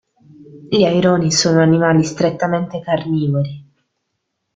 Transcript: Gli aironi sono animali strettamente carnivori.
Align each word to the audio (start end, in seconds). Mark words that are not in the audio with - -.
Gli 0.67 0.83
aironi 0.83 1.31
sono 1.31 1.61
animali 1.61 2.03
strettamente 2.03 2.79
carnivori. 2.79 3.63